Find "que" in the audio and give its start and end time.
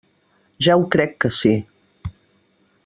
1.25-1.33